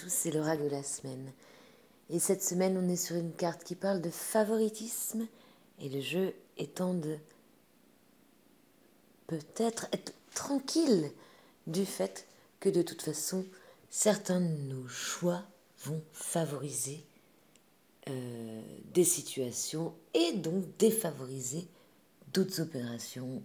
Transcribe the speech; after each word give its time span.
tous, 0.00 0.08
c'est 0.08 0.30
l'oracle 0.30 0.64
de 0.64 0.68
la 0.68 0.82
semaine. 0.82 1.32
Et 2.08 2.18
cette 2.18 2.42
semaine, 2.42 2.76
on 2.76 2.88
est 2.88 2.96
sur 2.96 3.16
une 3.16 3.32
carte 3.32 3.64
qui 3.64 3.74
parle 3.74 4.00
de 4.00 4.10
favoritisme 4.10 5.26
et 5.78 5.88
le 5.88 6.00
jeu 6.00 6.34
étant 6.56 6.94
de 6.94 7.18
peut-être 9.26 9.86
être 9.92 10.12
tranquille 10.34 11.12
du 11.66 11.86
fait 11.86 12.26
que 12.58 12.68
de 12.68 12.82
toute 12.82 13.02
façon, 13.02 13.44
certains 13.90 14.40
de 14.40 14.46
nos 14.46 14.88
choix 14.88 15.44
vont 15.84 16.02
favoriser 16.12 17.04
euh, 18.08 18.62
des 18.92 19.04
situations 19.04 19.94
et 20.14 20.32
donc 20.32 20.64
défavoriser 20.78 21.68
d'autres 22.32 22.60
opérations 22.60 23.42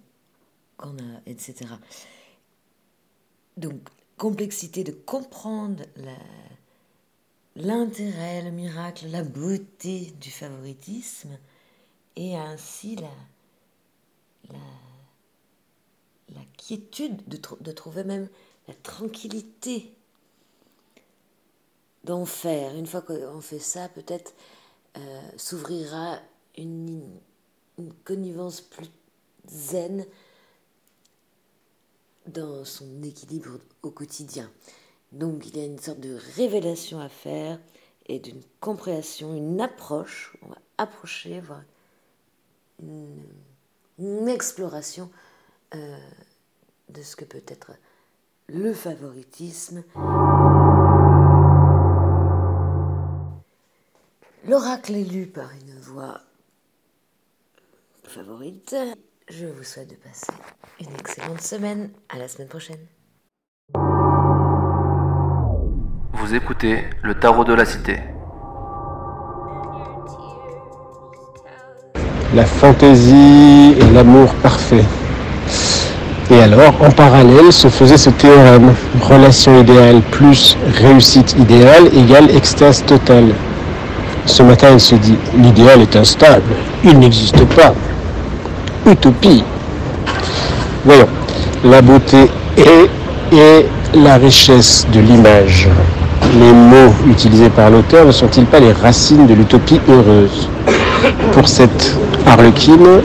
qu'on 0.78 0.98
a, 0.98 1.22
etc. 1.26 1.66
Donc, 3.58 3.80
complexité 4.18 4.84
de 4.84 4.92
comprendre 4.92 5.84
l'intérêt, 7.56 8.42
le 8.42 8.52
miracle, 8.52 9.08
la 9.08 9.24
beauté 9.24 10.14
du 10.20 10.32
favoritisme 10.32 11.38
et 12.16 12.36
ainsi 12.36 12.96
la, 12.96 13.12
la, 16.30 16.42
quiétude 16.58 17.28
de, 17.28 17.72
trouver 17.72 18.04
même 18.04 18.30
la 18.68 18.74
tranquillité 18.74 19.92
d'en 22.04 22.26
faire. 22.26 22.76
Une 22.76 22.88
fois 22.88 23.02
qu'on 23.02 23.42
fait 23.42 23.60
ça, 23.60 23.90
peut-être 23.90 24.34
euh, 24.98 25.22
s'ouvrira 25.38 26.20
une, 26.58 27.04
une, 27.78 27.94
connivence 28.06 28.62
plus 28.62 28.90
zen 29.48 30.06
dans 32.28 32.66
son 32.66 33.02
équilibre 33.04 33.60
au 33.84 33.92
quotidien. 33.92 34.50
Donc 35.12 35.48
il 35.48 35.58
y 35.58 35.62
a 35.62 35.66
une 35.66 35.80
sorte 35.80 36.00
de 36.00 36.18
révélation 36.36 37.00
à 37.00 37.10
faire 37.10 37.60
et 38.08 38.20
d'une 38.20 38.42
compréhension, 38.60 39.34
une 39.36 39.62
approche, 39.62 40.36
on 40.42 40.50
va 40.50 40.58
approcher, 40.78 41.40
voir 41.40 41.62
une, 42.82 44.28
exploration 44.28 45.10
euh, 45.74 45.98
de 46.90 47.02
ce 47.02 47.16
que 47.16 47.26
peut 47.26 47.44
être 47.48 47.72
le 48.48 48.74
favoritisme. 48.74 49.84
L'oracle 54.48 54.96
est 54.96 55.04
lu 55.04 55.26
par 55.26 55.50
une 55.54 55.80
voix 55.80 56.22
favorite. 58.04 58.76
Je 59.28 59.46
vous 59.46 59.64
souhaite 59.64 59.90
de 59.90 59.96
passer 59.96 60.32
une 60.80 60.94
excellente 61.00 61.42
semaine. 61.42 61.90
À 62.14 62.20
la 62.20 62.28
semaine 62.28 62.48
prochaine. 62.48 62.78
Vous 66.14 66.36
écoutez 66.36 66.84
le 67.02 67.16
tarot 67.16 67.44
de 67.44 67.56
la 67.56 67.66
cité. 67.66 67.98
La 72.36 72.46
fantaisie 72.46 73.74
et 73.80 73.94
l'amour 73.94 74.32
parfait. 74.44 74.86
Et 76.30 76.40
alors, 76.40 76.80
en 76.84 76.92
parallèle, 76.92 77.52
se 77.52 77.68
faisait 77.68 77.98
ce 77.98 78.12
théorème. 78.12 78.76
Relation 79.02 79.60
idéale 79.60 80.02
plus 80.12 80.56
réussite 80.76 81.34
idéale 81.40 81.88
égale 81.96 82.30
extase 82.30 82.86
totale. 82.86 83.34
Ce 84.28 84.44
matin, 84.44 84.70
il 84.74 84.80
se 84.80 84.94
dit, 84.94 85.18
l'idéal 85.36 85.82
est 85.82 85.96
instable, 85.96 86.54
il 86.84 87.00
n'existe 87.00 87.44
pas 87.56 87.74
utopie. 88.86 89.44
Voyons, 90.86 91.08
la 91.64 91.82
beauté 91.82 92.30
est 92.58 93.66
la 93.96 94.18
richesse 94.18 94.86
de 94.94 95.00
l'image. 95.00 95.68
Les 96.40 96.52
mots 96.52 96.94
utilisés 97.08 97.50
par 97.50 97.70
l'auteur 97.70 98.06
ne 98.06 98.12
sont-ils 98.12 98.46
pas 98.46 98.60
les 98.60 98.72
racines 98.72 99.26
de 99.26 99.34
l'utopie 99.34 99.80
heureuse? 99.90 100.50
Pour 101.32 101.48
cette 101.48 101.96
harlequine, 102.28 103.02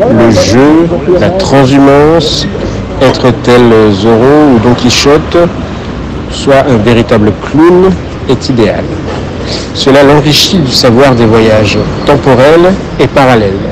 le 0.00 0.30
jeu, 0.30 0.88
la 1.20 1.30
transhumance, 1.30 2.46
être 3.00 3.32
tel 3.42 3.62
Zorro 3.92 4.54
ou 4.54 4.58
Don 4.58 4.74
Quichotte, 4.74 5.36
soit 6.30 6.64
un 6.68 6.76
véritable 6.78 7.32
clown, 7.50 7.90
est 8.28 8.48
idéal. 8.48 8.84
Cela 9.74 10.02
l'enrichit 10.02 10.58
du 10.58 10.72
savoir 10.72 11.14
des 11.14 11.26
voyages 11.26 11.78
temporels 12.06 12.72
et 13.00 13.06
parallèles 13.06 13.71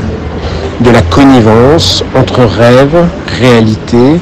de 0.81 0.91
la 0.91 1.03
connivence 1.03 2.03
entre 2.15 2.41
rêve, 2.45 3.07
réalité 3.39 4.21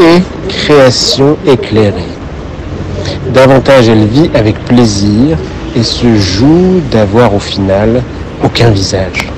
et 0.00 0.22
création 0.48 1.36
éclairée. 1.46 2.12
Davantage 3.32 3.88
elle 3.88 4.06
vit 4.06 4.30
avec 4.34 4.58
plaisir 4.64 5.36
et 5.76 5.82
se 5.82 6.14
joue 6.16 6.80
d'avoir 6.90 7.34
au 7.34 7.38
final 7.38 8.02
aucun 8.42 8.70
visage. 8.70 9.30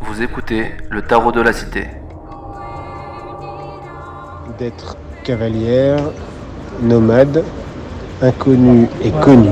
Vous 0.00 0.22
écoutez 0.22 0.72
le 0.90 1.02
tarot 1.02 1.32
de 1.32 1.42
la 1.42 1.52
cité. 1.52 1.88
D'être 4.58 4.96
cavalière, 5.24 5.98
nomade, 6.82 7.44
inconnu 8.22 8.88
et 9.02 9.10
connu 9.10 9.50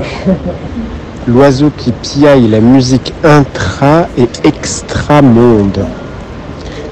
l'oiseau 1.27 1.71
qui 1.77 1.91
piaille 1.91 2.47
la 2.47 2.59
musique 2.59 3.13
intra 3.23 4.07
et 4.17 4.27
extra-monde. 4.43 5.85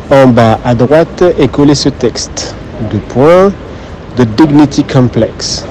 En 0.09 0.27
bas 0.27 0.59
à 0.63 0.75
droite 0.75 1.23
est 1.39 1.47
collé 1.47 1.75
ce 1.75 1.89
texte. 1.89 2.55
Deux 2.91 2.99
points. 3.09 3.51
The 4.17 4.23
Dignity 4.23 4.83
Complex. 4.83 5.65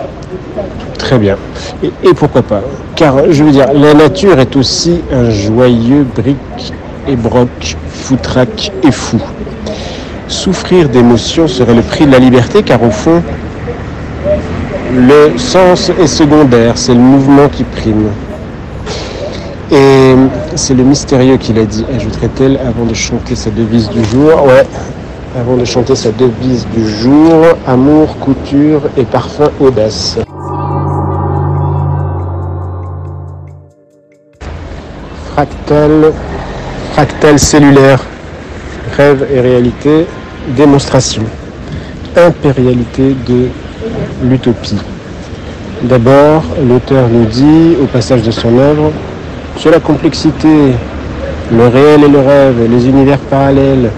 Très 0.98 1.18
bien. 1.18 1.36
Et, 1.82 2.14
pourquoi 2.14 2.42
pas? 2.42 2.62
Car 2.96 3.30
je 3.30 3.44
veux 3.44 3.50
dire, 3.50 3.72
la 3.74 3.94
nature 3.94 4.38
est 4.38 4.56
aussi 4.56 5.00
un 5.12 5.30
joyeux 5.30 6.06
bric 6.16 6.72
et 7.06 7.16
broc, 7.16 7.76
foutraque 7.88 8.72
et 8.82 8.90
fou. 8.90 9.20
Souffrir 10.28 10.88
d'émotions 10.88 11.48
serait 11.48 11.74
le 11.74 11.82
prix 11.82 12.06
de 12.06 12.12
la 12.12 12.18
liberté, 12.18 12.62
car 12.62 12.82
au 12.82 12.90
fond, 12.90 13.22
le 14.94 15.36
sens 15.38 15.90
est 16.00 16.06
secondaire, 16.06 16.78
c'est 16.78 16.94
le 16.94 17.00
mouvement 17.00 17.48
qui 17.48 17.64
prime. 17.64 18.10
Et 19.72 20.14
c'est 20.56 20.74
le 20.74 20.82
mystérieux 20.82 21.36
qui 21.36 21.52
l'a 21.52 21.64
dit, 21.64 21.84
ajouterait-elle 21.94 22.58
avant 22.58 22.84
de 22.84 22.94
chanter 22.94 23.36
sa 23.36 23.50
devise 23.50 23.88
du 23.88 24.04
jour. 24.04 24.44
Ouais, 24.44 24.66
avant 25.38 25.56
de 25.56 25.64
chanter 25.64 25.94
sa 25.94 26.10
devise 26.10 26.66
du 26.74 26.88
jour, 26.88 27.44
amour, 27.68 28.16
couture 28.18 28.82
et 28.96 29.04
parfum 29.04 29.48
audace. 29.60 30.18
Fractal, 35.32 36.12
fractal 36.92 37.38
cellulaire, 37.38 38.00
rêve 38.96 39.24
et 39.32 39.40
réalité, 39.40 40.06
démonstration, 40.56 41.22
impérialité 42.16 43.14
de 43.28 43.48
l'utopie. 44.24 44.80
D'abord, 45.82 46.42
l'auteur 46.68 47.08
nous 47.08 47.24
dit, 47.24 47.76
au 47.80 47.86
passage 47.86 48.22
de 48.22 48.32
son 48.32 48.58
œuvre, 48.58 48.90
sur 49.56 49.70
la 49.70 49.80
complexité, 49.80 50.48
le 51.52 51.66
réel 51.66 52.04
et 52.04 52.08
le 52.08 52.18
rêve, 52.20 52.70
les 52.70 52.88
univers 52.88 53.18
parallèles, 53.18 53.90